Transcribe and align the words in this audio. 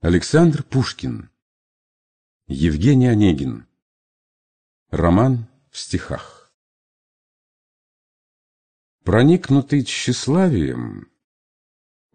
Александр 0.00 0.62
Пушкин. 0.62 1.28
Евгений 2.46 3.08
Онегин. 3.08 3.66
Роман 4.90 5.48
в 5.72 5.76
стихах. 5.76 6.54
Проникнутый 9.02 9.82
тщеславием, 9.82 11.10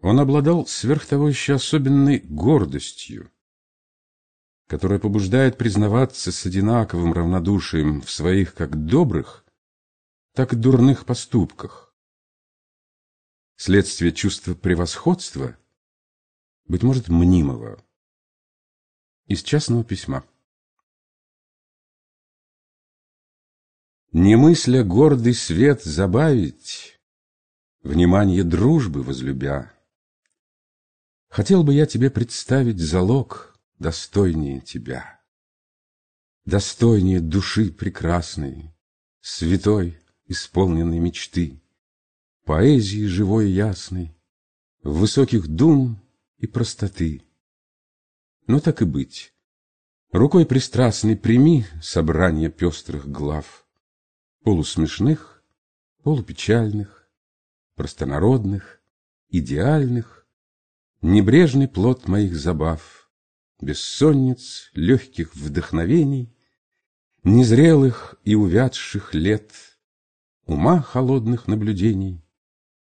он 0.00 0.18
обладал 0.18 0.66
сверхтовощей 0.66 1.56
особенной 1.56 2.20
гордостью, 2.20 3.30
которая 4.66 4.98
побуждает 4.98 5.58
признаваться 5.58 6.32
с 6.32 6.46
одинаковым 6.46 7.12
равнодушием 7.12 8.00
в 8.00 8.10
своих 8.10 8.54
как 8.54 8.86
добрых, 8.86 9.44
так 10.32 10.54
и 10.54 10.56
дурных 10.56 11.04
поступках. 11.04 11.94
Следствие 13.56 14.10
чувства 14.10 14.54
превосходства– 14.54 15.58
быть 16.66 16.82
может, 16.82 17.08
мнимого. 17.08 17.82
Из 19.26 19.42
частного 19.42 19.84
письма. 19.84 20.24
Не 24.12 24.36
мысля 24.36 24.84
гордый 24.84 25.34
свет 25.34 25.82
забавить, 25.82 27.00
Внимание 27.82 28.44
дружбы 28.44 29.02
возлюбя, 29.02 29.74
Хотел 31.28 31.64
бы 31.64 31.74
я 31.74 31.84
тебе 31.84 32.10
представить 32.10 32.78
залог 32.78 33.58
достойнее 33.78 34.60
тебя, 34.60 35.20
Достойнее 36.46 37.20
души 37.20 37.72
прекрасной, 37.72 38.74
Святой, 39.20 39.98
исполненной 40.26 40.98
мечты, 40.98 41.60
Поэзии 42.44 43.06
живой 43.06 43.50
и 43.50 43.54
ясной, 43.54 44.16
Высоких 44.82 45.48
дум 45.48 46.03
и 46.44 46.46
простоты. 46.46 47.22
Но 48.46 48.60
так 48.60 48.82
и 48.82 48.84
быть. 48.84 49.32
Рукой 50.12 50.44
пристрастной 50.44 51.16
прими 51.16 51.64
собрание 51.82 52.50
пестрых 52.50 53.10
глав, 53.10 53.66
полусмешных, 54.42 55.42
полупечальных, 56.02 57.08
простонародных, 57.76 58.82
идеальных, 59.30 60.26
небрежный 61.00 61.66
плод 61.66 62.08
моих 62.08 62.36
забав, 62.36 63.10
бессонниц, 63.60 64.70
легких 64.74 65.34
вдохновений, 65.34 66.36
незрелых 67.22 68.16
и 68.22 68.34
увядших 68.34 69.14
лет, 69.14 69.50
ума 70.44 70.82
холодных 70.82 71.48
наблюдений 71.48 72.22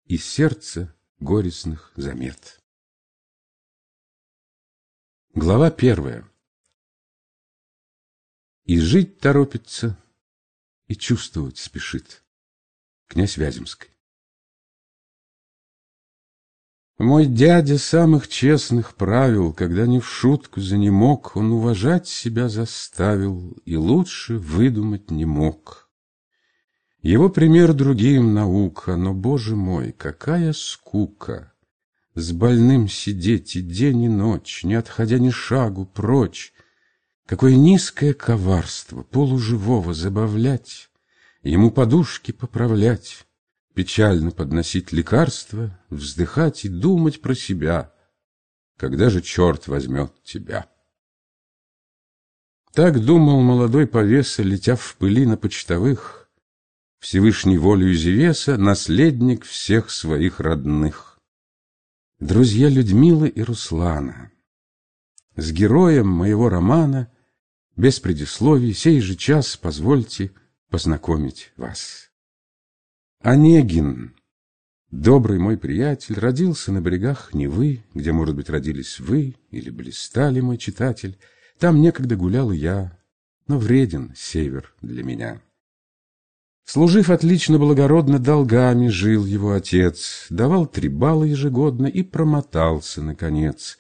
и 0.05 0.19
сердца 0.19 0.93
горестных 1.21 1.93
замет. 1.95 2.61
Глава 5.37 5.71
первая. 5.71 6.25
И 8.65 8.81
жить 8.81 9.19
торопится, 9.19 9.99
и 10.87 10.97
чувствовать 10.97 11.59
спешит. 11.59 12.25
Князь 13.07 13.37
Вяземский. 13.37 13.91
Мой 16.97 17.27
дядя 17.27 17.77
самых 17.77 18.29
честных 18.29 18.95
правил, 18.95 19.53
Когда 19.53 19.87
не 19.87 20.01
в 20.01 20.09
шутку 20.09 20.63
за 20.63 20.79
не 20.79 20.89
мог, 20.89 21.37
Он 21.37 21.53
уважать 21.53 22.09
себя 22.09 22.49
заставил 22.49 23.53
И 23.67 23.77
лучше 23.77 24.39
выдумать 24.39 25.11
не 25.11 25.27
мог. 25.27 25.91
Его 27.03 27.29
пример 27.29 27.75
другим 27.75 28.33
наука, 28.33 28.97
Но, 28.97 29.13
боже 29.13 29.55
мой, 29.55 29.93
какая 29.93 30.55
скука! 30.55 31.53
С 32.17 32.33
больным 32.33 32.89
сидеть 32.89 33.57
и 33.57 33.61
день, 33.61 34.05
и 34.05 34.09
ночь, 34.09 34.65
Не 34.65 34.75
отходя 34.77 35.19
ни 35.19 35.29
шагу 35.29 35.85
прочь. 35.85 36.55
Какое 37.27 37.57
низкое 37.57 38.15
коварство 38.15 39.03
полуживого 39.03 39.93
забавлять, 39.93 40.89
Ему 41.43 41.71
подушки 41.71 42.33
поправлять, 42.33 43.27
Печально 43.75 44.31
подносить 44.31 44.93
лекарства, 44.93 45.79
Вздыхать 45.91 46.65
и 46.65 46.71
думать 46.71 47.21
про 47.21 47.35
себя, 47.35 47.93
Когда 48.79 49.11
же 49.11 49.21
черт 49.21 49.69
возьмет 49.69 50.11
тебя. 50.25 50.71
Так 52.73 53.05
думал 53.05 53.43
молодой 53.43 53.87
повеса, 53.87 54.43
Летя 54.43 54.75
в 54.75 54.97
пыли 54.97 55.27
на 55.27 55.37
почтовых, 55.37 56.31
Всевышней 56.99 57.59
волею 57.59 57.93
Зевеса 57.93 58.57
Наследник 58.57 59.45
всех 59.45 59.91
своих 59.91 60.41
родных. 60.41 61.16
Друзья 62.21 62.71
Людмилы 62.71 63.29
и 63.29 63.43
Руслана, 63.43 64.33
С 65.37 65.53
героем 65.53 66.09
моего 66.09 66.49
романа 66.49 67.13
Без 67.77 68.01
предисловий 68.01 68.73
сей 68.73 69.01
же 69.03 69.17
час 69.17 69.59
Позвольте 69.59 70.31
познакомить 70.71 71.53
вас. 71.59 72.11
Онегин, 73.21 74.17
добрый 74.91 75.39
мой 75.39 75.59
приятель, 75.59 76.19
Родился 76.19 76.73
на 76.73 76.81
берегах 76.81 77.35
Невы, 77.35 77.85
Где, 77.93 78.13
может 78.13 78.35
быть, 78.35 78.49
родились 78.49 78.99
вы 78.99 79.37
Или 79.51 79.69
блистали, 79.69 80.41
мой 80.41 80.57
читатель. 80.57 81.19
Там 81.59 81.83
некогда 81.83 82.17
гулял 82.17 82.51
я, 82.51 82.99
Но 83.47 83.59
вреден 83.59 84.15
север 84.17 84.75
для 84.81 85.05
меня. 85.05 85.43
Служив 86.67 87.11
отлично 87.11 87.61
благородно, 87.61 88.19
долгами 88.19 88.89
жил 88.89 89.25
его 89.25 89.53
отец, 89.53 90.27
давал 90.31 90.67
три 90.67 90.89
балла 90.89 91.23
ежегодно 91.23 91.87
и 91.87 92.03
промотался, 92.03 93.01
наконец. 93.01 93.79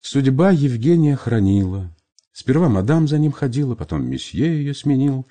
Судьба 0.00 0.50
Евгения 0.50 1.14
хранила. 1.14 1.94
Сперва 2.32 2.68
мадам 2.68 3.06
за 3.06 3.18
ним 3.18 3.30
ходила, 3.30 3.76
потом 3.76 4.10
месье 4.10 4.58
ее 4.58 4.74
сменил. 4.74 5.28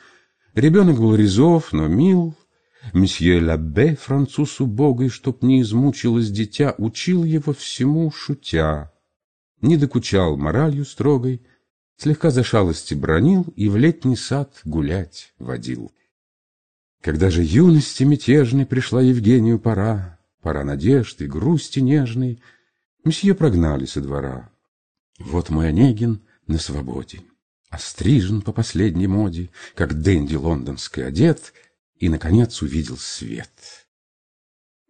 Ребенок 0.54 0.98
был 0.98 1.16
резов, 1.16 1.74
но 1.74 1.90
мил. 1.90 2.34
Месье 2.94 3.42
Лабе, 3.42 3.98
француз 3.98 4.62
убогой, 4.62 5.10
чтоб 5.10 5.44
не 5.44 5.62
измучилось 5.64 6.32
дитя, 6.32 6.76
учил 6.78 7.26
его 7.26 7.52
всему, 7.52 8.10
шутя. 8.10 8.94
Не 9.60 9.76
докучал 9.76 10.38
моралью 10.38 10.86
строгой, 10.86 11.46
слегка 11.98 12.30
за 12.30 12.46
шалости 12.46 12.94
бронил 12.94 13.44
и 13.58 13.68
в 13.68 13.76
летний 13.76 14.16
сад 14.16 14.62
гулять 14.64 15.34
водил. 15.40 15.92
Когда 17.06 17.30
же 17.30 17.44
юности 17.44 18.04
мятежной 18.04 18.66
пришла 18.66 19.00
Евгению 19.00 19.60
пора, 19.60 20.18
Пора 20.42 20.64
надежды, 20.64 21.28
грусти 21.28 21.80
нежной, 21.80 22.42
Мсье 23.04 23.36
прогнали 23.36 23.86
со 23.86 24.02
двора. 24.02 24.50
Вот 25.20 25.52
мой 25.52 25.70
Онегин 25.70 26.22
на 26.48 26.58
свободе, 26.58 27.22
Острижен 27.70 28.42
по 28.42 28.52
последней 28.52 29.06
моде, 29.06 29.52
Как 29.76 30.02
денди 30.02 30.34
лондонский 30.34 31.06
одет, 31.06 31.54
И, 32.00 32.10
наконец, 32.10 32.64
увидел 32.64 32.98
свет. 32.98 33.86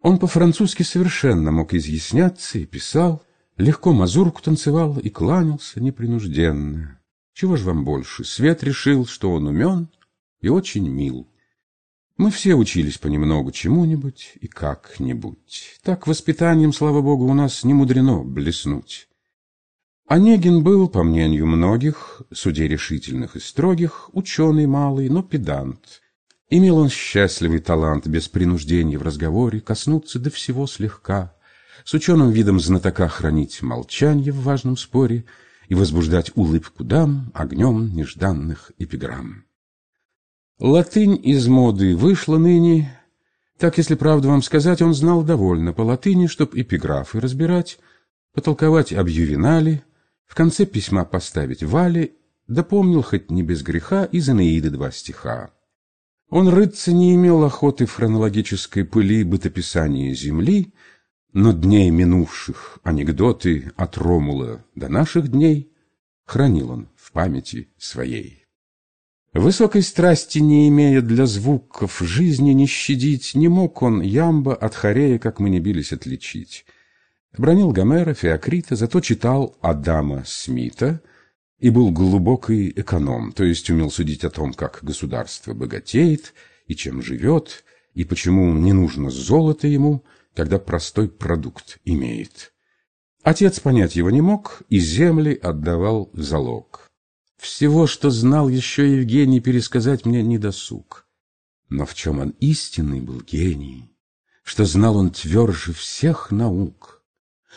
Он 0.00 0.18
по-французски 0.18 0.84
совершенно 0.84 1.52
мог 1.52 1.74
изъясняться 1.74 2.58
и 2.58 2.64
писал, 2.64 3.22
Легко 3.58 3.92
мазурку 3.92 4.40
танцевал 4.40 4.98
и 4.98 5.10
кланялся 5.10 5.82
непринужденно. 5.82 6.98
Чего 7.34 7.58
ж 7.58 7.64
вам 7.64 7.84
больше? 7.84 8.24
Свет 8.24 8.64
решил, 8.64 9.04
что 9.04 9.32
он 9.32 9.48
умен 9.48 9.90
и 10.40 10.48
очень 10.48 10.88
мил. 10.88 11.28
Мы 12.16 12.30
все 12.30 12.54
учились 12.54 12.96
понемногу 12.96 13.52
чему-нибудь 13.52 14.38
и 14.40 14.46
как-нибудь. 14.46 15.78
Так 15.82 16.06
воспитанием, 16.06 16.72
слава 16.72 17.02
богу, 17.02 17.26
у 17.26 17.34
нас 17.34 17.62
не 17.62 17.74
мудрено 17.74 18.24
блеснуть. 18.24 19.08
Онегин 20.08 20.62
был, 20.62 20.88
по 20.88 21.02
мнению 21.02 21.46
многих, 21.46 22.22
судей 22.32 22.68
решительных 22.68 23.36
и 23.36 23.40
строгих, 23.40 24.08
ученый 24.14 24.66
малый, 24.66 25.10
но 25.10 25.22
педант. 25.22 26.00
Имел 26.48 26.78
он 26.78 26.88
счастливый 26.88 27.58
талант 27.58 28.06
без 28.06 28.28
принуждения 28.28 28.98
в 28.98 29.02
разговоре 29.02 29.60
коснуться 29.60 30.18
до 30.18 30.30
всего 30.30 30.66
слегка, 30.66 31.34
с 31.84 31.92
ученым 31.92 32.30
видом 32.30 32.60
знатока 32.60 33.08
хранить 33.08 33.60
молчание 33.60 34.32
в 34.32 34.42
важном 34.42 34.78
споре 34.78 35.26
и 35.68 35.74
возбуждать 35.74 36.32
улыбку 36.34 36.82
дам 36.82 37.30
огнем 37.34 37.94
нежданных 37.94 38.72
эпиграмм. 38.78 39.44
Латынь 40.58 41.20
из 41.22 41.48
моды 41.48 41.94
вышла 41.94 42.38
ныне. 42.38 42.98
Так, 43.58 43.76
если 43.76 43.94
правду 43.94 44.28
вам 44.28 44.40
сказать, 44.40 44.80
он 44.80 44.94
знал 44.94 45.22
довольно 45.22 45.74
по 45.74 45.82
латыни, 45.82 46.28
чтоб 46.28 46.54
эпиграфы 46.54 47.20
разбирать, 47.20 47.78
потолковать 48.32 48.90
об 48.94 49.06
ювенале, 49.08 49.84
в 50.24 50.34
конце 50.34 50.64
письма 50.64 51.04
поставить 51.04 51.62
вале, 51.62 52.12
да 52.48 52.62
помнил 52.62 53.02
хоть 53.02 53.30
не 53.30 53.42
без 53.42 53.62
греха 53.62 54.06
из 54.06 54.30
Энеиды 54.30 54.70
два 54.70 54.90
стиха. 54.90 55.50
Он 56.30 56.48
рыться 56.48 56.90
не 56.90 57.14
имел 57.14 57.44
охоты 57.44 57.84
в 57.84 57.92
хронологической 57.92 58.86
пыли 58.86 59.24
бытописания 59.24 60.14
земли, 60.14 60.72
но 61.34 61.52
дней 61.52 61.90
минувших 61.90 62.78
анекдоты 62.82 63.72
от 63.76 63.98
Ромула 63.98 64.64
до 64.74 64.88
наших 64.88 65.28
дней 65.28 65.70
хранил 66.24 66.70
он 66.70 66.88
в 66.96 67.12
памяти 67.12 67.68
своей. 67.76 68.45
Высокой 69.32 69.82
страсти 69.82 70.38
не 70.38 70.68
имея 70.68 71.02
для 71.02 71.26
звуков, 71.26 72.00
жизни 72.00 72.52
не 72.52 72.66
щадить, 72.66 73.34
Не 73.34 73.48
мог 73.48 73.82
он 73.82 74.00
ямба 74.00 74.54
от 74.54 74.74
хорея, 74.74 75.18
как 75.18 75.40
мы 75.40 75.50
не 75.50 75.60
бились, 75.60 75.92
отличить. 75.92 76.64
Бронил 77.36 77.70
Гомера, 77.70 78.14
Феокрита, 78.14 78.76
зато 78.76 79.00
читал 79.00 79.56
Адама 79.60 80.24
Смита 80.26 81.02
и 81.58 81.68
был 81.70 81.90
глубокий 81.90 82.72
эконом, 82.74 83.32
то 83.32 83.44
есть 83.44 83.68
умел 83.68 83.90
судить 83.90 84.24
о 84.24 84.30
том, 84.30 84.54
как 84.54 84.80
государство 84.82 85.52
богатеет 85.52 86.32
и 86.66 86.74
чем 86.74 87.02
живет, 87.02 87.64
и 87.94 88.04
почему 88.04 88.52
не 88.54 88.72
нужно 88.72 89.10
золото 89.10 89.66
ему, 89.66 90.02
когда 90.34 90.58
простой 90.58 91.08
продукт 91.08 91.78
имеет. 91.84 92.52
Отец 93.22 93.60
понять 93.60 93.96
его 93.96 94.10
не 94.10 94.20
мог 94.20 94.62
и 94.68 94.78
земли 94.78 95.34
отдавал 95.34 96.10
залог. 96.12 96.86
Всего, 97.38 97.86
что 97.86 98.10
знал 98.10 98.48
еще 98.48 98.96
Евгений, 98.96 99.40
пересказать 99.40 100.06
мне 100.06 100.22
не 100.22 100.38
досуг. 100.38 101.06
Но 101.68 101.84
в 101.84 101.94
чем 101.94 102.20
он 102.20 102.30
истинный 102.40 103.00
был 103.00 103.20
гений, 103.20 103.92
что 104.42 104.64
знал 104.64 104.96
он 104.96 105.10
тверже 105.10 105.72
всех 105.72 106.30
наук— 106.30 106.94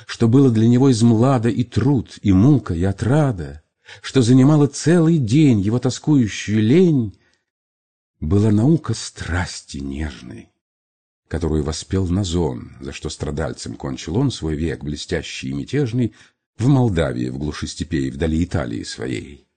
что 0.08 0.28
было 0.28 0.50
для 0.50 0.68
него 0.68 0.92
измлада 0.92 1.50
и 1.50 1.64
труд, 1.64 2.18
и 2.22 2.32
мука, 2.32 2.74
и 2.74 2.84
отрада, 2.84 3.64
что 4.02 4.22
занимала 4.22 4.68
целый 4.68 5.18
день 5.18 5.62
его 5.62 5.80
тоскующую 5.80 6.62
лень, 6.62 7.18
была 8.20 8.52
наука 8.52 8.94
страсти 8.94 9.78
нежной, 9.78 10.50
которую 11.28 11.64
воспел 11.64 12.08
Назон, 12.08 12.74
за 12.82 12.92
что 12.92 13.10
страдальцем 13.10 13.76
кончил 13.76 14.18
он 14.18 14.32
свой 14.32 14.56
век 14.56 14.84
блестящий 14.84 15.50
и 15.50 15.54
мятежный 15.54 16.14
в 16.58 16.68
Молдавии, 16.68 17.30
в 17.30 17.38
глуши 17.38 17.68
степей, 17.68 18.12
вдали 18.12 18.44
Италии 18.44 18.84
своей. 18.84 19.48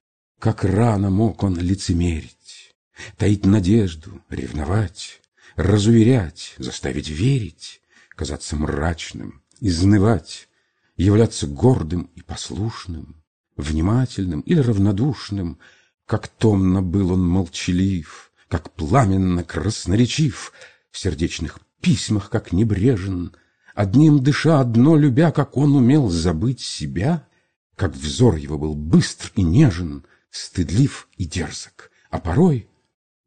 Как 0.43 0.65
рано 0.65 1.09
мог 1.09 1.45
он 1.45 1.57
лицемерить, 1.57 2.75
таить 3.17 3.47
надежду, 3.47 4.23
ревновать, 4.29 5.21
разуверять, 5.55 6.57
заставить 6.59 7.09
верить, 7.09 7.81
казаться 8.09 8.57
мрачным, 8.57 9.41
изнывать, 9.61 10.49
являться 10.97 11.47
гордым 11.47 12.11
и 12.17 12.23
послушным, 12.23 13.23
внимательным 13.57 14.41
или 14.41 14.59
равнодушным, 14.59 15.61
как 16.07 16.27
томно 16.27 16.83
был 16.83 17.13
он 17.13 17.25
молчалив, 17.25 18.33
как 18.49 18.73
пламенно 18.73 19.45
красноречив, 19.45 20.53
в 20.91 20.99
сердечных 20.99 21.61
письмах 21.81 22.31
как 22.31 22.51
небрежен, 22.51 23.31
одним 23.77 24.21
дыша, 24.25 24.59
одно 24.59 24.97
любя, 24.97 25.31
как 25.31 25.57
он 25.57 25.77
умел 25.77 26.09
забыть 26.09 26.63
себя, 26.63 27.29
как 27.77 27.95
взор 27.95 28.35
его 28.35 28.59
был 28.59 28.75
быстр 28.75 29.31
и 29.37 29.43
нежен, 29.43 30.05
стыдлив 30.33 31.09
и 31.17 31.27
дерзок, 31.27 31.93
а 32.11 32.19
порой 32.19 32.69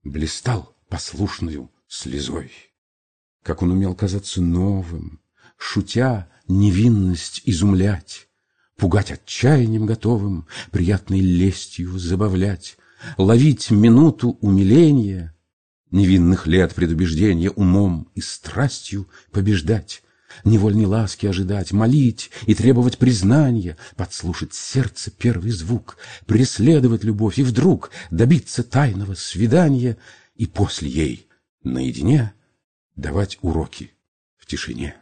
блистал 0.03 0.75
послушную 0.89 1.71
слезой. 1.87 2.51
Как 3.43 3.61
он 3.61 3.71
умел 3.71 3.95
казаться 3.95 4.41
новым, 4.41 5.21
шутя, 5.57 6.29
невинность 6.47 7.41
изумлять, 7.45 8.27
Пугать 8.75 9.09
отчаянием 9.09 9.85
готовым, 9.85 10.47
приятной 10.69 11.21
лестью 11.21 11.97
забавлять, 11.97 12.77
Ловить 13.17 13.71
минуту 13.71 14.37
умиления, 14.41 15.33
Невинных 15.91 16.45
лет 16.45 16.73
предубеждения 16.73 17.51
умом 17.51 18.09
и 18.15 18.21
страстью 18.21 19.07
побеждать, 19.31 20.03
Невольной 20.43 20.85
ласки 20.85 21.25
ожидать, 21.25 21.71
молить 21.71 22.31
и 22.45 22.53
требовать 22.53 22.97
признания, 22.97 23.77
Подслушать 23.95 24.53
сердце 24.53 25.11
первый 25.11 25.51
звук, 25.51 25.97
преследовать 26.25 27.03
любовь 27.03 27.39
и 27.39 27.43
вдруг 27.43 27.91
Добиться 28.11 28.63
тайного 28.63 29.13
свидания 29.15 29.97
и 30.35 30.45
после 30.45 30.89
ей 30.89 31.27
наедине 31.63 32.33
Давать 32.95 33.37
уроки 33.41 33.91
в 34.37 34.45
тишине. 34.45 34.95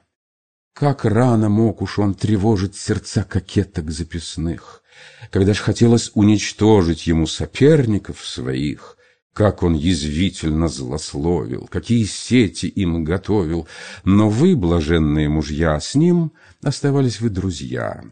Как 0.73 1.05
рано 1.05 1.49
мог 1.49 1.81
уж 1.81 1.99
он 1.99 2.15
тревожить 2.15 2.75
сердца 2.75 3.23
кокеток 3.23 3.91
записных, 3.91 4.81
Когда 5.29 5.53
ж 5.53 5.59
хотелось 5.59 6.11
уничтожить 6.15 7.05
ему 7.05 7.27
соперников 7.27 8.25
своих, 8.25 8.97
Как 9.33 9.63
он 9.63 9.73
язвительно 9.73 10.67
злословил, 10.67 11.67
какие 11.67 12.05
сети 12.05 12.67
им 12.67 13.03
готовил, 13.03 13.67
Но 14.03 14.29
вы, 14.29 14.55
блаженные 14.55 15.27
мужья, 15.27 15.79
с 15.79 15.95
ним 15.95 16.33
оставались 16.61 17.19
вы 17.19 17.31
друзья. 17.31 18.03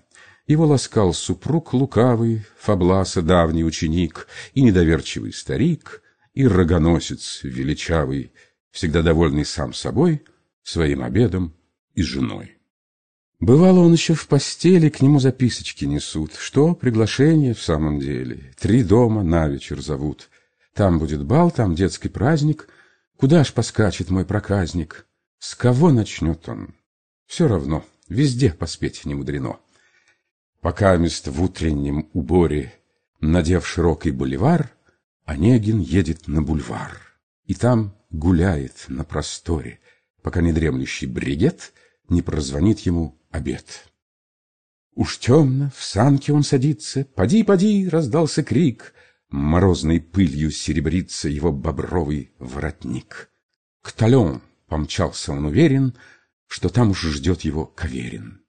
Его 0.47 0.65
ласкал 0.65 1.13
супруг 1.13 1.73
лукавый, 1.73 2.43
Фабласа 2.59 3.21
давний 3.21 3.63
ученик, 3.63 4.27
И 4.55 4.61
недоверчивый 4.61 5.31
старик, 5.31 6.01
и 6.33 6.47
рогоносец 6.47 7.41
величавый, 7.43 8.33
Всегда 8.71 9.03
довольный 9.03 9.45
сам 9.45 9.73
собой, 9.73 10.23
своим 10.63 11.03
обедом 11.03 11.53
и 11.93 12.01
женой. 12.01 12.57
Бывало, 13.39 13.79
он 13.79 13.93
еще 13.93 14.15
в 14.15 14.27
постели, 14.27 14.89
к 14.89 15.01
нему 15.01 15.19
записочки 15.19 15.85
несут. 15.85 16.33
Что, 16.35 16.73
приглашение 16.73 17.53
в 17.53 17.61
самом 17.61 17.99
деле? 17.99 18.53
Три 18.59 18.83
дома 18.83 19.23
на 19.23 19.47
вечер 19.47 19.81
зовут. 19.81 20.29
Там 20.73 20.99
будет 20.99 21.25
бал, 21.25 21.51
там 21.51 21.75
детский 21.75 22.09
праздник. 22.09 22.67
Куда 23.17 23.43
ж 23.43 23.53
поскачет 23.53 24.09
мой 24.09 24.25
проказник? 24.25 25.05
С 25.39 25.55
кого 25.55 25.91
начнет 25.91 26.47
он? 26.47 26.75
Все 27.27 27.47
равно, 27.47 27.85
везде 28.07 28.51
поспеть 28.51 29.05
не 29.05 29.15
мудрено. 29.15 29.59
Пока 30.61 30.95
мест 30.97 31.27
в 31.27 31.41
утреннем 31.41 32.09
уборе, 32.13 32.73
надев 33.19 33.67
широкий 33.67 34.11
боливар, 34.11 34.71
Онегин 35.25 35.79
едет 35.79 36.27
на 36.27 36.41
бульвар. 36.41 36.99
И 37.45 37.53
там 37.53 37.95
гуляет 38.09 38.85
на 38.87 39.03
просторе, 39.03 39.79
пока 40.21 40.41
недремлющий 40.41 41.07
бригет 41.07 41.73
не 42.09 42.21
прозвонит 42.21 42.79
ему 42.79 43.19
обед. 43.29 43.85
Уж 44.93 45.19
темно, 45.19 45.71
в 45.75 45.83
санке 45.83 46.33
он 46.33 46.43
садится, 46.43 47.05
«Поди, 47.05 47.43
поди!»— 47.43 47.87
раздался 47.91 48.43
крик, 48.43 48.93
Морозной 49.31 50.01
пылью 50.01 50.51
серебрится 50.51 51.29
его 51.29 51.51
бобровый 51.51 52.33
воротник. 52.37 53.29
К 53.81 53.93
тален 53.93 54.41
помчался 54.67 55.31
он 55.31 55.45
уверен, 55.45 55.95
Что 56.47 56.67
там 56.67 56.91
уж 56.91 57.01
ждет 57.03 57.41
его 57.41 57.65
Каверин. 57.65 58.41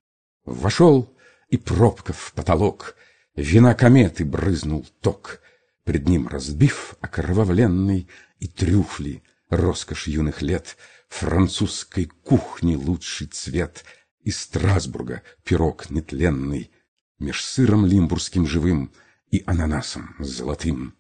Вошел, 0.45 1.17
и 1.49 1.57
пробка 1.57 2.13
в 2.13 2.33
потолок, 2.33 2.97
Вина 3.37 3.75
кометы 3.75 4.25
брызнул 4.25 4.85
ток, 5.01 5.41
Пред 5.85 6.09
ним 6.09 6.27
разбив 6.27 6.97
окровавленный 7.01 8.09
И 8.41 8.49
трюфли, 8.49 9.23
роскошь 9.51 10.09
юных 10.09 10.43
лет, 10.43 10.77
Французской 11.09 12.07
кухни 12.07 12.75
лучший 12.75 13.29
цвет— 13.29 13.85
из 14.23 14.41
Страсбурга 14.41 15.23
пирог 15.45 15.91
нетленный, 15.91 16.71
Меж 17.19 17.45
сыром 17.45 17.87
лимбургским 17.87 18.47
живым 18.47 18.93
И 19.33 19.43
ананасом 19.47 20.15
золотым. 20.21 20.95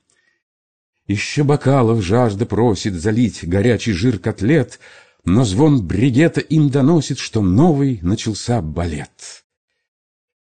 Еще 1.06 1.45
бокалов 1.45 2.02
жажда 2.02 2.47
просит 2.47 2.95
Залить 2.95 3.47
горячий 3.47 3.92
жир 3.92 4.18
котлет, 4.18 4.80
Но 5.25 5.45
звон 5.45 5.87
бригета 5.87 6.40
им 6.40 6.68
доносит, 6.68 7.18
Что 7.18 7.42
новый 7.42 8.00
начался 8.02 8.61
балет. 8.61 9.45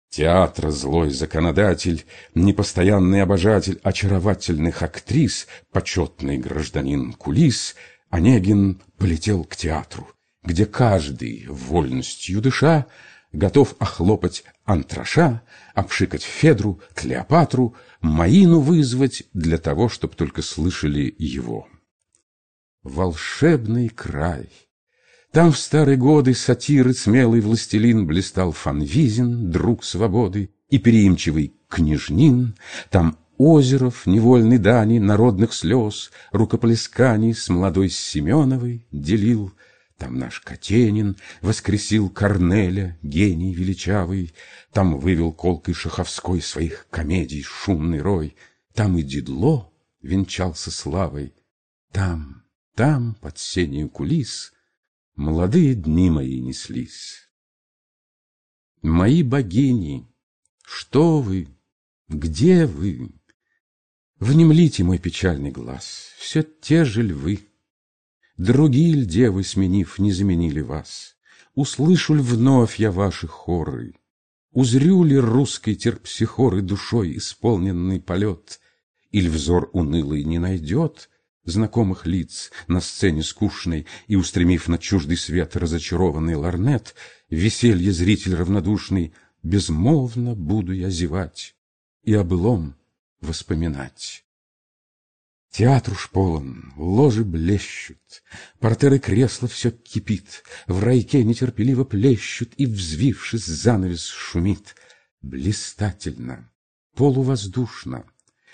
Театра 0.10 0.72
злой 0.72 1.12
законодатель, 1.12 2.06
Непостоянный 2.34 3.22
обожатель 3.22 3.80
Очаровательных 3.84 4.82
актрис, 4.82 5.48
Почетный 5.72 6.40
гражданин 6.40 7.14
кулис, 7.14 7.76
Онегин 8.10 8.82
полетел 8.98 9.44
к 9.44 9.56
театру 9.56 10.08
где 10.44 10.66
каждый, 10.66 11.46
вольностью 11.48 12.42
дыша, 12.42 12.88
готов 13.32 13.76
охлопать 13.80 14.44
антраша, 14.66 15.42
обшикать 15.74 16.24
Федру, 16.24 16.82
Клеопатру, 16.94 17.76
Маину 18.02 18.60
вызвать 18.60 19.24
для 19.34 19.58
того, 19.58 19.90
чтобы 19.90 20.16
только 20.16 20.42
слышали 20.42 21.14
его. 21.18 21.68
Волшебный 22.84 23.90
край! 23.90 24.50
Там 25.32 25.54
в 25.54 25.58
старые 25.58 25.98
годы 25.98 26.34
сатиры 26.34 26.94
смелый 26.94 27.40
властелин 27.40 28.06
блистал 28.06 28.52
Фанвизин, 28.52 29.50
друг 29.50 29.84
свободы, 29.84 30.50
и 30.70 30.78
переимчивый 30.78 31.54
княжнин. 31.70 32.56
Там 32.90 33.18
Озеров, 33.38 34.06
невольный 34.06 34.58
дани, 34.58 35.00
народных 35.00 35.54
слез, 35.54 36.12
рукоплесканий 36.32 37.34
с 37.34 37.50
молодой 37.50 37.90
Семеновой 37.90 38.86
делил— 38.92 39.54
там 40.02 40.18
наш 40.18 40.40
Катенин 40.40 41.16
воскресил 41.42 42.10
Корнеля, 42.10 42.98
гений 43.04 43.54
величавый, 43.54 44.34
Там 44.74 44.98
вывел 44.98 45.32
колкой 45.32 45.76
Шаховской 45.76 46.42
своих 46.42 46.88
комедий 46.90 47.44
шумный 47.44 48.02
рой, 48.02 48.36
Там 48.74 48.98
и 48.98 49.04
Дедло 49.04 49.72
венчался 50.02 50.72
славой, 50.72 51.36
Там, 51.92 52.44
там, 52.74 53.14
под 53.22 53.38
сенью 53.38 53.90
кулис, 53.90 54.54
Молодые 55.16 55.76
дни 55.76 56.10
мои 56.10 56.42
неслись. 56.42 57.30
Мои 58.82 59.22
богини, 59.22 60.12
что 60.66 61.22
вы, 61.22 61.48
где 62.08 62.66
вы? 62.66 63.12
Внемлите 64.18 64.84
мой 64.84 64.98
печальный 64.98 65.52
глаз, 65.52 66.16
все 66.18 66.42
те 66.42 66.86
же 66.86 67.04
львы. 67.04 67.51
Другие 68.38 68.96
ль 68.96 69.06
девы, 69.06 69.44
сменив, 69.44 70.00
не 70.00 70.12
заменили 70.12 70.62
вас? 70.62 71.16
Услышу 71.56 72.16
ль 72.16 72.22
вновь 72.22 72.80
я 72.80 72.92
ваши 72.92 73.28
хоры? 73.28 73.96
Узрю 74.52 75.04
ли 75.04 75.18
русской 75.18 75.76
терпсихоры 75.76 76.62
Душой 76.62 77.18
исполненный 77.18 78.02
полет? 78.02 78.60
Иль 79.12 79.30
взор 79.30 79.70
унылый 79.74 80.24
не 80.24 80.40
найдет 80.40 81.10
Знакомых 81.44 82.06
лиц 82.06 82.52
на 82.68 82.82
сцене 82.82 83.24
скучной 83.24 83.88
И, 84.08 84.16
устремив 84.16 84.68
на 84.68 84.78
чуждый 84.78 85.18
свет 85.18 85.56
разочарованный 85.56 86.36
ларнет, 86.36 86.96
Веселье 87.30 87.92
зритель 87.92 88.36
равнодушный, 88.36 89.14
Безмолвно 89.44 90.36
буду 90.36 90.72
я 90.72 90.90
зевать 90.90 91.56
И 92.04 92.14
о 92.14 92.24
воспоминать. 93.22 94.26
Театр 95.52 95.94
уж 95.94 96.10
полон, 96.10 96.72
ложи 96.78 97.26
блещут, 97.26 98.24
портеры 98.60 99.00
кресла 99.00 99.50
все 99.50 99.70
кипит, 99.72 100.44
В 100.66 100.82
райке 100.82 101.26
нетерпеливо 101.26 101.84
плещут, 101.84 102.54
И, 102.56 102.66
взвившись, 102.66 103.46
занавес 103.46 104.06
шумит. 104.06 104.76
Блистательно, 105.22 106.50
полувоздушно, 106.96 108.06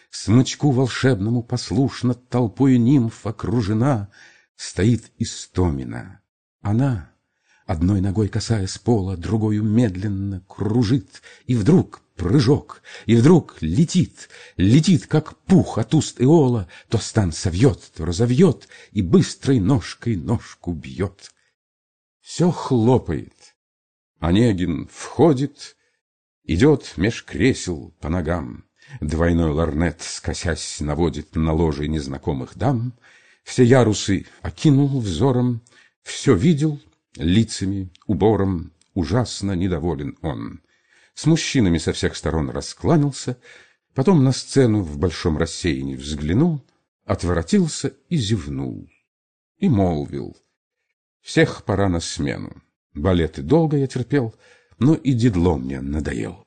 Смычку 0.09 0.71
волшебному 0.71 1.43
послушно 1.43 2.15
Толпою 2.15 2.79
нимф 2.79 3.27
окружена, 3.27 4.09
Стоит 4.55 5.11
Истомина. 5.19 6.21
Она, 6.61 7.11
одной 7.67 8.01
ногой 8.01 8.27
касаясь 8.27 8.79
пола, 8.79 9.15
Другою 9.17 9.63
медленно 9.63 10.41
кружит, 10.47 11.21
И 11.45 11.53
вдруг 11.53 12.01
прыжок, 12.17 12.81
и 13.05 13.15
вдруг 13.15 13.57
летит, 13.61 14.29
летит, 14.57 15.07
как 15.07 15.37
пух 15.43 15.77
от 15.77 15.93
уст 15.93 16.19
Иола, 16.19 16.67
то 16.89 16.97
стан 16.97 17.31
совьет, 17.31 17.79
то 17.95 18.05
разовьет, 18.05 18.67
и 18.91 19.01
быстрой 19.01 19.59
ножкой 19.59 20.17
ножку 20.17 20.73
бьет. 20.73 21.31
Все 22.21 22.51
хлопает. 22.51 23.55
Онегин 24.19 24.89
входит, 24.91 25.77
идет 26.43 26.93
меж 26.97 27.23
кресел 27.23 27.93
по 28.01 28.09
ногам. 28.09 28.65
Двойной 28.99 29.51
ларнет, 29.51 30.01
скосясь, 30.01 30.79
наводит 30.79 31.35
на 31.35 31.53
ложе 31.53 31.87
незнакомых 31.87 32.57
дам. 32.57 32.93
Все 33.43 33.63
ярусы 33.63 34.25
окинул 34.41 34.99
взором, 34.99 35.61
все 36.03 36.35
видел 36.35 36.79
лицами, 37.15 37.91
убором, 38.07 38.73
ужасно 38.93 39.53
недоволен 39.53 40.17
он. 40.21 40.61
С 41.17 41.25
мужчинами 41.25 41.79
со 41.79 41.93
всех 41.93 42.15
сторон 42.15 42.51
раскланялся, 42.51 43.39
потом 43.95 44.23
на 44.23 44.31
сцену 44.31 44.83
в 44.83 44.99
большом 44.99 45.39
рассеянии 45.39 45.95
взглянул, 45.95 46.63
отворотился 47.05 47.91
и 48.07 48.17
зевнул. 48.17 48.87
И 49.57 49.67
молвил. 49.67 50.37
Всех 51.21 51.63
пора 51.63 51.89
на 51.89 52.01
смену. 52.01 52.61
Балеты 52.93 53.41
долго 53.41 53.77
я 53.77 53.87
терпел, 53.87 54.35
но 54.77 54.93
и 54.93 55.13
дедло 55.13 55.57
мне 55.57 55.81
надоел. 55.81 56.46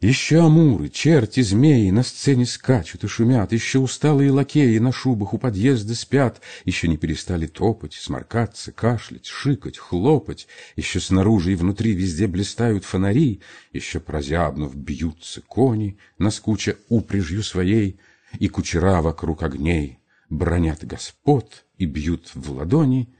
Еще 0.00 0.44
амуры, 0.44 0.90
черти, 0.90 1.40
змеи 1.40 1.90
на 1.90 2.04
сцене 2.04 2.46
скачут 2.46 3.02
и 3.02 3.08
шумят, 3.08 3.50
Еще 3.50 3.80
усталые 3.80 4.30
лакеи 4.30 4.78
на 4.78 4.92
шубах 4.92 5.34
у 5.34 5.38
подъезда 5.38 5.96
спят, 5.96 6.40
Еще 6.64 6.86
не 6.86 6.96
перестали 6.96 7.48
топать, 7.48 7.94
сморкаться, 7.94 8.70
кашлять, 8.70 9.26
шикать, 9.26 9.76
хлопать, 9.76 10.46
Еще 10.76 11.00
снаружи 11.00 11.52
и 11.52 11.56
внутри 11.56 11.94
везде 11.94 12.28
блистают 12.28 12.84
фонари, 12.84 13.40
Еще 13.72 13.98
прозябнув 13.98 14.76
бьются 14.76 15.40
кони, 15.40 15.98
наскуча 16.16 16.76
упряжью 16.88 17.42
своей, 17.42 17.98
И 18.38 18.46
кучера 18.46 19.02
вокруг 19.02 19.42
огней 19.42 19.98
бронят 20.30 20.84
господ 20.84 21.64
и 21.76 21.86
бьют 21.86 22.30
в 22.36 22.52
ладони, 22.52 23.12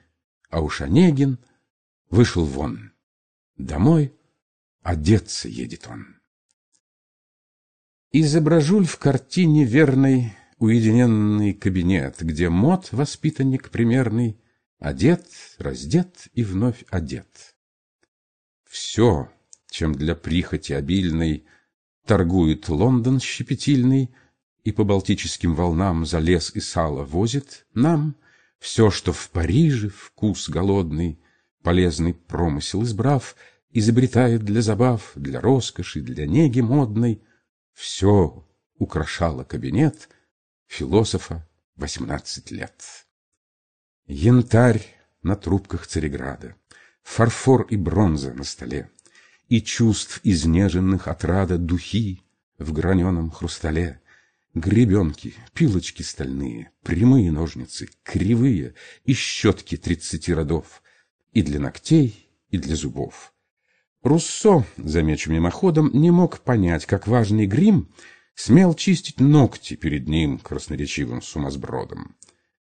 А 0.49 0.61
уж 0.61 0.81
Онегин 0.81 1.39
вышел 2.09 2.45
вон. 2.45 2.93
Домой 3.57 4.15
одеться 4.85 5.49
едет 5.49 5.89
он. 5.91 6.18
Изображу 8.11 8.85
в 8.85 8.97
картине 8.97 9.65
верный 9.65 10.33
уединенный 10.59 11.53
кабинет, 11.53 12.17
Где 12.21 12.49
мод, 12.49 12.89
воспитанник 12.93 13.69
примерный, 13.69 14.41
Одет, 14.79 15.27
раздет 15.59 16.29
и 16.33 16.43
вновь 16.43 16.85
одет. 16.89 17.55
Все, 18.65 19.31
чем 19.71 19.95
для 19.95 20.15
прихоти 20.15 20.73
обильной 20.73 21.45
Торгует 22.07 22.71
Лондон 22.71 23.21
щепетильный 23.21 24.11
И 24.65 24.73
по 24.73 24.85
балтическим 24.85 25.55
волнам 25.55 26.07
За 26.07 26.19
лес 26.19 26.53
и 26.55 26.61
сало 26.61 27.05
возит 27.05 27.67
нам 27.75 28.17
Все, 28.59 28.91
что 28.91 29.13
в 29.13 29.29
Париже 29.29 29.91
вкус 29.91 30.49
голодный, 30.49 31.21
Полезный 31.63 32.15
промысел 32.15 32.85
избрав, 32.85 33.37
Изобретает 33.71 34.45
для 34.45 34.63
забав, 34.63 35.13
Для 35.15 35.43
роскоши, 35.43 36.01
для 36.01 36.27
неги 36.27 36.63
модной— 36.63 37.21
все 37.79 38.45
украшало 38.77 39.45
кабинет 39.45 40.09
философа 40.67 41.49
восемнадцать 41.77 42.51
лет. 42.51 42.83
Янтарь 44.09 44.85
на 45.23 45.37
трубках 45.37 45.87
Цареграда, 45.87 46.57
фарфор 47.05 47.63
и 47.71 47.77
бронза 47.77 48.35
на 48.35 48.43
столе, 48.43 48.91
и 49.49 49.63
чувств 49.63 50.21
изнеженных 50.25 51.07
отрада 51.07 51.57
духи 51.57 52.25
в 52.59 52.73
граненом 52.73 53.31
хрустале, 53.31 54.03
гребенки, 54.55 55.35
пилочки 55.55 56.03
стальные, 56.03 56.73
прямые 56.83 57.31
ножницы, 57.31 57.89
кривые 58.03 58.75
и 59.05 59.15
щетки 59.15 59.77
тридцати 59.77 60.35
родов, 60.35 60.83
и 61.33 61.43
для 61.43 61.61
ногтей, 61.61 62.29
и 62.51 62.59
для 62.59 62.75
зубов. 62.75 63.33
Руссо, 64.03 64.65
замечу 64.77 65.33
мимоходом, 65.33 65.91
не 65.93 66.11
мог 66.11 66.41
понять, 66.41 66.87
как 66.87 67.07
важный 67.07 67.47
грим 67.47 67.93
смел 68.35 68.75
чистить 68.75 69.19
ногти 69.19 69.75
перед 69.75 70.07
ним 70.07 70.39
красноречивым 70.39 71.21
сумасбродом. 71.21 72.17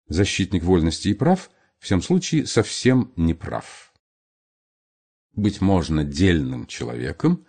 Защитник 0.07 0.63
вольности 0.63 1.07
и 1.07 1.13
прав 1.15 1.49
в 1.79 1.85
всем 1.85 2.03
случае 2.03 2.45
совсем 2.45 3.11
не 3.15 3.33
прав. 3.33 3.91
Быть 5.33 5.61
можно 5.61 6.03
дельным 6.03 6.67
человеком 6.67 7.45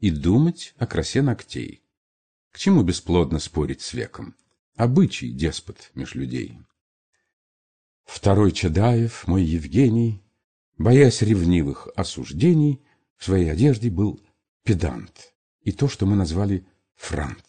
и 0.00 0.10
думать 0.10 0.74
о 0.78 0.86
красе 0.86 1.22
ногтей. 1.22 1.84
К 2.50 2.58
чему 2.58 2.82
бесплодно 2.82 3.38
спорить 3.38 3.80
с 3.80 3.94
веком? 3.94 4.34
Обычай 4.74 5.30
деспот 5.30 5.90
меж 5.94 6.16
людей. 6.16 6.58
Второй 8.04 8.50
Чадаев, 8.50 9.28
мой 9.28 9.44
Евгений, 9.44 10.20
боясь 10.78 11.22
ревнивых 11.22 11.88
осуждений, 11.94 12.82
в 13.20 13.24
своей 13.26 13.52
одежде 13.52 13.90
был 13.90 14.18
педант 14.64 15.34
и 15.60 15.72
то, 15.72 15.88
что 15.88 16.06
мы 16.06 16.16
назвали 16.16 16.66
франт. 16.96 17.44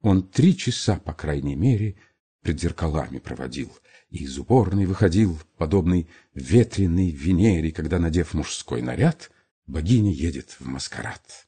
Он 0.00 0.26
три 0.28 0.56
часа, 0.56 0.96
по 0.96 1.12
крайней 1.12 1.54
мере, 1.54 1.94
пред 2.42 2.60
зеркалами 2.60 3.18
проводил 3.18 3.72
и 4.08 4.24
из 4.24 4.36
уборной 4.36 4.86
выходил, 4.86 5.38
подобный 5.56 6.08
ветреной 6.34 7.12
Венере, 7.12 7.70
когда, 7.70 8.00
надев 8.00 8.34
мужской 8.34 8.82
наряд, 8.82 9.30
богиня 9.68 10.10
едет 10.10 10.56
в 10.58 10.66
маскарад. 10.66 11.46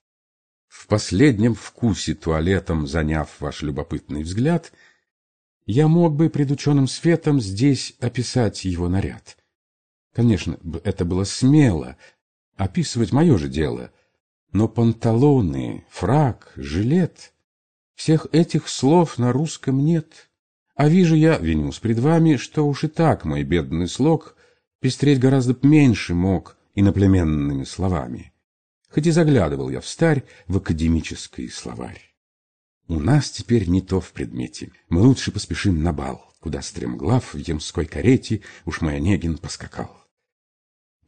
В 0.69 0.87
последнем 0.87 1.57
вкусе 1.57 2.15
туалетом, 2.15 2.87
заняв 2.87 3.41
ваш 3.41 3.63
любопытный 3.63 4.23
взгляд, 4.23 4.73
я 5.67 5.89
мог 5.89 6.15
бы 6.15 6.31
пред 6.31 6.53
ученым 6.53 6.87
светом 6.87 7.41
здесь 7.41 7.97
описать 7.99 8.65
его 8.65 8.89
наряд. 8.89 9.37
Конечно, 10.13 10.61
это 10.85 11.05
было 11.05 11.25
смело, 11.25 11.97
описывать 12.57 13.13
мое 13.13 13.39
же 13.39 13.49
дело. 13.49 13.91
Но 14.53 14.69
панталоны, 14.69 15.85
фрак, 15.91 16.53
жилет— 16.57 17.33
всех 17.95 18.27
этих 18.33 18.69
слов 18.69 19.19
на 19.19 19.33
русском 19.33 19.85
нет. 19.85 20.29
А 20.75 20.89
вижу 20.89 21.15
я, 21.15 21.39
винюсь 21.39 21.79
пред 21.79 22.01
вами, 22.01 22.37
что 22.37 22.67
уж 22.67 22.85
и 22.85 22.89
так 22.89 23.25
мой 23.25 23.45
бедный 23.45 23.87
слог 23.87 24.37
пестреть 24.81 25.21
гораздо 25.21 25.57
меньше 25.63 26.13
мог 26.13 26.57
иноплеменными 26.75 27.65
словами. 27.65 28.33
Хоть 28.91 29.07
и 29.07 29.11
заглядывал 29.11 29.71
я 29.71 29.81
в 29.81 29.87
старь 29.87 30.25
в 30.49 30.57
академический 30.57 31.49
словарь. 31.49 32.13
У 32.89 32.99
нас 32.99 33.31
теперь 33.31 33.69
не 33.69 33.81
то 33.81 34.01
в 34.01 34.11
предмете. 34.13 34.73
Мы 34.89 35.03
лучше 35.03 35.31
поспешим 35.31 35.83
на 35.83 35.93
бал, 35.93 36.35
куда 36.41 36.61
стремглав 36.61 37.35
в 37.35 37.39
ямской 37.39 37.87
карете 37.87 38.41
уж 38.65 38.81
мой 38.81 38.97
Онегин 38.97 39.39
поскакал. 39.39 40.02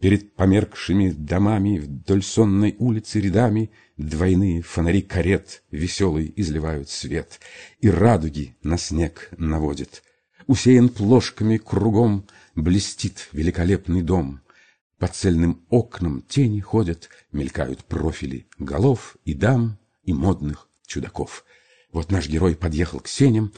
Перед 0.05 0.35
померкшими 0.35 1.13
домами 1.13 1.79
вдоль 1.79 2.23
сонной 2.23 2.77
улицы 2.79 3.21
рядами 3.21 3.71
Двойные 3.97 4.61
фонари 4.61 5.01
карет 5.01 5.63
веселый 5.71 6.31
изливают 6.37 6.91
свет, 6.91 7.41
И 7.81 7.89
радуги 7.89 8.55
на 8.63 8.77
снег 8.77 9.31
наводят. 9.39 10.03
Усеян 10.47 10.91
плошками 10.91 11.57
кругом 11.57 12.27
блестит 12.55 13.31
великолепный 13.33 14.03
дом. 14.03 14.43
По 14.99 15.09
цельным 15.09 15.65
окнам 15.71 16.21
тени 16.21 16.61
ходят, 16.61 17.09
мелькают 17.33 17.83
профили 17.87 18.47
голов 18.59 19.17
и 19.25 19.33
дам, 19.33 19.79
и 20.03 20.13
модных 20.13 20.69
чудаков. 20.87 21.47
Вот 21.93 22.11
наш 22.11 22.29
герой 22.29 22.57
подъехал 22.57 23.01
к 23.01 23.09
сеням, 23.09 23.55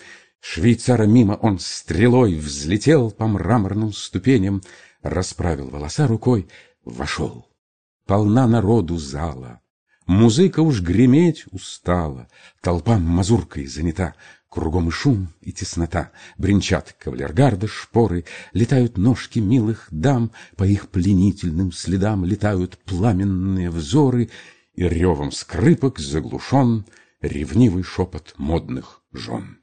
Швейцара 0.48 1.06
мимо 1.06 1.32
он 1.32 1.58
стрелой 1.58 2.36
взлетел 2.36 3.10
по 3.10 3.26
мраморным 3.26 3.92
ступеням, 3.92 4.62
расправил 5.08 5.68
волоса 5.68 6.06
рукой, 6.06 6.48
Вошел. 6.84 7.48
Полна 8.06 8.46
народу 8.46 8.96
зала. 8.96 9.60
Музыка 10.06 10.60
уж 10.60 10.82
греметь 10.82 11.44
устала, 11.50 12.28
Толпа 12.60 12.98
мазуркой 12.98 13.66
занята, 13.66 14.14
Кругом 14.48 14.88
и 14.88 14.92
шум, 14.92 15.28
и 15.40 15.52
теснота, 15.52 16.12
Бренчат 16.38 16.94
кавалергарды, 16.98 17.66
шпоры, 17.66 18.24
Летают 18.52 18.98
ножки 18.98 19.40
милых 19.40 19.88
дам, 19.90 20.30
По 20.56 20.62
их 20.62 20.88
пленительным 20.90 21.72
следам 21.72 22.24
Летают 22.24 22.78
пламенные 22.78 23.70
взоры, 23.70 24.30
И 24.74 24.84
ревом 24.84 25.32
скрипок 25.32 25.98
заглушен 25.98 26.86
Ревнивый 27.20 27.82
шепот 27.82 28.34
модных 28.38 29.02
жен. 29.12 29.58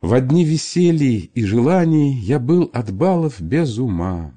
В 0.00 0.14
одни 0.14 0.44
веселья 0.44 1.28
и 1.34 1.44
желаний 1.44 2.14
Я 2.20 2.38
был 2.38 2.70
от 2.72 2.92
балов 2.92 3.40
без 3.40 3.78
ума, 3.78 4.32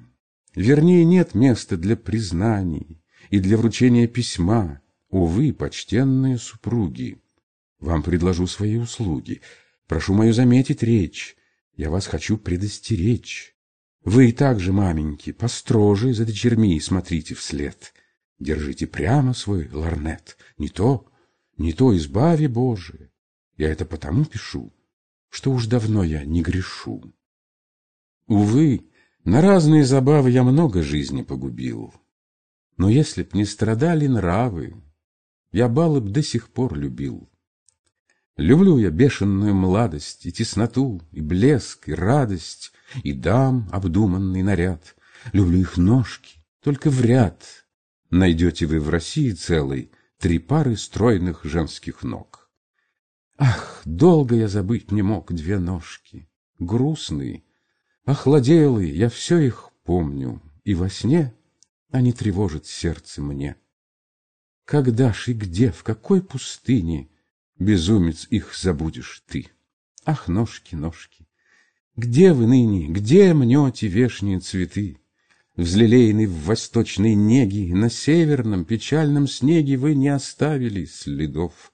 Вернее, 0.56 1.04
нет 1.04 1.36
места 1.36 1.76
для 1.76 1.96
признаний 1.96 3.00
И 3.30 3.38
для 3.38 3.56
вручения 3.56 4.08
письма. 4.08 4.80
Увы, 5.08 5.52
почтенные 5.52 6.38
супруги, 6.38 7.22
Вам 7.78 8.02
предложу 8.02 8.48
свои 8.48 8.76
услуги. 8.76 9.40
Прошу 9.86 10.14
мою 10.14 10.32
заметить 10.32 10.82
речь, 10.82 11.36
Я 11.76 11.90
вас 11.90 12.08
хочу 12.08 12.38
предостеречь. 12.38 13.54
Вы 14.04 14.30
и 14.30 14.32
так 14.32 14.58
же, 14.58 14.72
маменьки, 14.72 15.30
построже 15.30 16.12
За 16.12 16.26
дочерьми 16.26 16.80
смотрите 16.80 17.36
вслед. 17.36 17.94
Держите 18.40 18.88
прямо 18.88 19.32
свой 19.32 19.68
ларнет. 19.70 20.36
Не 20.58 20.70
то, 20.70 21.06
не 21.56 21.72
то 21.72 21.96
избави 21.96 22.48
Боже. 22.48 23.10
Я 23.56 23.70
это 23.70 23.84
потому 23.84 24.24
пишу, 24.24 24.72
Что 25.32 25.50
уж 25.50 25.66
давно 25.66 26.04
я 26.04 26.26
не 26.26 26.42
грешу. 26.42 27.02
Увы, 28.26 28.90
на 29.24 29.40
разные 29.40 29.82
забавы 29.82 30.30
я 30.30 30.42
много 30.42 30.82
жизни 30.82 31.22
погубил. 31.22 31.94
Но 32.76 32.90
если 32.90 33.22
б 33.22 33.30
не 33.32 33.46
страдали 33.46 34.06
нравы, 34.06 34.74
я 35.50 35.70
балы 35.70 36.02
б 36.02 36.10
до 36.10 36.22
сих 36.22 36.50
пор 36.50 36.76
любил. 36.76 37.30
Люблю 38.36 38.76
я 38.76 38.90
бешеную 38.90 39.54
младость, 39.54 40.26
и 40.26 40.32
тесноту, 40.32 41.00
и 41.12 41.22
блеск, 41.22 41.88
и 41.88 41.94
радость, 41.94 42.72
и 43.02 43.14
дам 43.14 43.70
обдуманный 43.72 44.42
наряд. 44.42 44.94
Люблю 45.32 45.60
их 45.60 45.78
ножки, 45.78 46.44
только 46.60 46.90
в 46.90 47.00
ряд 47.00 47.42
найдете 48.10 48.66
вы 48.66 48.80
в 48.80 48.90
России 48.90 49.30
целой 49.30 49.92
три 50.18 50.38
пары 50.38 50.76
стройных 50.76 51.44
женских 51.44 52.02
ног. 52.02 52.31
Ах, 53.38 53.82
долго 53.84 54.36
я 54.36 54.48
забыть 54.48 54.90
не 54.90 55.02
мог 55.02 55.32
две 55.32 55.58
ножки, 55.58 56.28
грустные, 56.58 57.44
Охладелый, 58.04 58.90
я 58.90 59.08
все 59.08 59.38
их 59.38 59.70
помню, 59.84 60.42
и 60.64 60.74
во 60.74 60.90
сне 60.90 61.32
они 61.90 62.12
тревожат 62.12 62.66
сердце 62.66 63.22
мне. 63.22 63.56
Когда 64.64 65.12
ж 65.12 65.28
и 65.28 65.34
где, 65.34 65.70
в 65.70 65.84
какой 65.84 66.20
пустыне, 66.20 67.10
безумец, 67.60 68.26
их 68.28 68.56
забудешь 68.56 69.22
ты? 69.28 69.48
Ах, 70.04 70.26
ножки, 70.26 70.74
ножки, 70.74 71.28
где 71.94 72.32
вы 72.32 72.48
ныне, 72.48 72.88
где 72.88 73.34
мнете 73.34 73.86
вешние 73.86 74.40
цветы? 74.40 74.98
Взлелеянный 75.54 76.26
в 76.26 76.44
восточной 76.44 77.14
неге, 77.14 77.72
на 77.72 77.88
северном 77.88 78.64
печальном 78.64 79.28
снеге 79.28 79.76
вы 79.76 79.94
не 79.94 80.08
оставили 80.08 80.86
следов. 80.86 81.71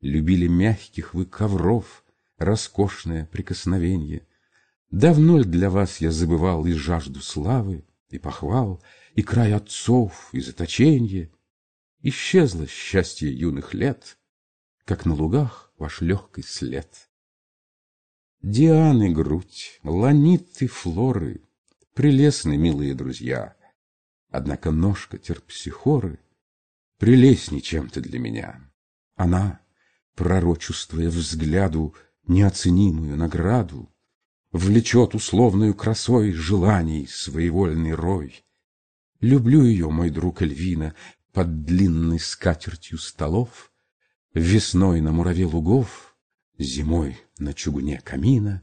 Любили 0.00 0.46
мягких 0.46 1.14
вы 1.14 1.26
ковров, 1.26 2.04
роскошное 2.38 3.26
прикосновенье. 3.26 4.26
Давно 4.90 5.42
для 5.42 5.70
вас 5.70 6.00
я 6.00 6.10
забывал 6.10 6.66
и 6.66 6.72
жажду 6.72 7.20
славы, 7.20 7.84
и 8.08 8.18
похвал, 8.18 8.82
и 9.14 9.22
край 9.22 9.52
отцов, 9.52 10.30
и 10.32 10.40
заточенье? 10.40 11.30
Исчезло 12.02 12.66
счастье 12.66 13.30
юных 13.30 13.74
лет, 13.74 14.18
как 14.84 15.04
на 15.04 15.14
лугах 15.14 15.72
ваш 15.78 16.00
легкий 16.00 16.42
след. 16.42 17.10
Дианы 18.42 19.10
грудь, 19.12 19.80
ланиты 19.82 20.66
флоры, 20.66 21.42
прелестны, 21.94 22.56
милые 22.56 22.94
друзья, 22.94 23.54
Однако 24.30 24.70
ножка 24.70 25.18
терпсихоры 25.18 26.20
прелестней 26.98 27.60
чем-то 27.60 28.00
для 28.00 28.18
меня. 28.18 28.60
Она, 29.16 29.60
пророчествуя 30.20 31.08
взгляду 31.08 31.94
неоценимую 32.26 33.16
награду, 33.16 33.90
Влечет 34.52 35.14
условную 35.14 35.74
красой 35.74 36.32
желаний 36.32 37.06
своевольный 37.06 37.94
рой. 37.94 38.44
Люблю 39.20 39.62
ее, 39.62 39.88
мой 39.88 40.10
друг 40.10 40.42
Эльвина, 40.42 40.94
под 41.32 41.64
длинной 41.64 42.18
скатертью 42.18 42.98
столов, 42.98 43.72
Весной 44.34 45.00
на 45.00 45.12
мураве 45.12 45.46
лугов, 45.46 46.14
зимой 46.58 47.16
на 47.38 47.54
чугуне 47.54 47.98
камина, 48.04 48.62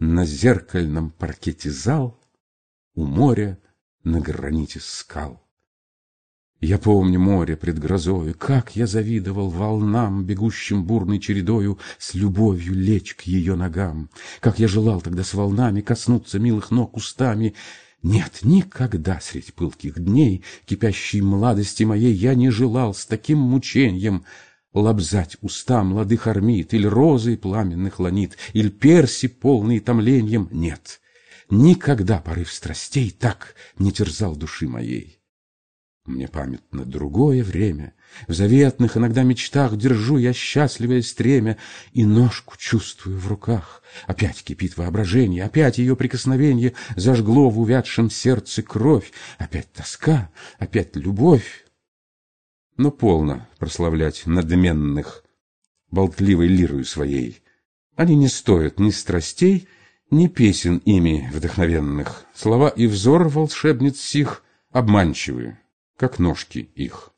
На 0.00 0.24
зеркальном 0.24 1.10
паркете 1.10 1.70
зал, 1.70 2.20
у 2.94 3.04
моря 3.04 3.60
на 4.02 4.20
граните 4.20 4.80
скал. 4.80 5.47
Я 6.60 6.78
помню 6.78 7.20
море 7.20 7.56
пред 7.56 7.78
грозою, 7.78 8.34
Как 8.36 8.74
я 8.74 8.88
завидовал 8.88 9.48
волнам, 9.48 10.24
Бегущим 10.24 10.84
бурной 10.84 11.20
чередою, 11.20 11.78
С 11.98 12.14
любовью 12.14 12.74
лечь 12.74 13.14
к 13.14 13.22
ее 13.22 13.54
ногам. 13.54 14.10
Как 14.40 14.58
я 14.58 14.66
желал 14.66 15.00
тогда 15.00 15.22
с 15.22 15.34
волнами 15.34 15.82
Коснуться 15.82 16.40
милых 16.40 16.72
ног 16.72 16.96
устами. 16.96 17.54
Нет, 18.02 18.40
никогда 18.42 19.20
средь 19.20 19.54
пылких 19.54 20.00
дней 20.00 20.42
Кипящей 20.66 21.20
младости 21.20 21.84
моей 21.84 22.12
Я 22.12 22.34
не 22.34 22.50
желал 22.50 22.92
с 22.92 23.06
таким 23.06 23.38
мучением 23.38 24.24
Лобзать 24.74 25.36
уста 25.40 25.84
молодых 25.84 26.26
армид, 26.26 26.74
Или 26.74 26.86
розы 26.88 27.36
пламенных 27.36 28.00
ланит, 28.00 28.36
Или 28.52 28.68
перси, 28.68 29.28
полные 29.28 29.78
томлением. 29.78 30.48
Нет, 30.50 31.00
никогда 31.50 32.18
порыв 32.18 32.52
страстей 32.52 33.12
Так 33.16 33.54
не 33.78 33.92
терзал 33.92 34.34
души 34.34 34.66
моей. 34.66 35.17
Мне 36.08 36.26
памятно 36.26 36.86
другое 36.86 37.44
время. 37.44 37.92
В 38.28 38.32
заветных 38.32 38.96
иногда 38.96 39.24
мечтах 39.24 39.76
Держу 39.76 40.16
я 40.16 40.32
счастливое 40.32 41.02
стремя 41.02 41.58
И 41.92 42.06
ножку 42.06 42.56
чувствую 42.56 43.18
в 43.18 43.28
руках. 43.28 43.82
Опять 44.06 44.42
кипит 44.42 44.78
воображение, 44.78 45.44
Опять 45.44 45.76
ее 45.76 45.96
прикосновение 45.96 46.72
Зажгло 46.96 47.50
в 47.50 47.60
увядшем 47.60 48.08
сердце 48.08 48.62
кровь. 48.62 49.12
Опять 49.36 49.70
тоска, 49.74 50.30
опять 50.58 50.96
любовь. 50.96 51.66
Но 52.78 52.90
полно 52.90 53.46
прославлять 53.58 54.22
надменных 54.24 55.24
Болтливой 55.90 56.48
лирою 56.48 56.86
своей. 56.86 57.42
Они 57.96 58.16
не 58.16 58.28
стоят 58.28 58.80
ни 58.80 58.88
страстей, 58.88 59.68
Ни 60.10 60.26
песен 60.26 60.78
ими 60.86 61.30
вдохновенных. 61.34 62.24
Слова 62.34 62.70
и 62.70 62.86
взор 62.86 63.28
волшебниц 63.28 64.00
сих 64.00 64.42
Обманчивые 64.70 65.58
как 65.98 66.18
ножки 66.20 66.60
их. 66.60 67.10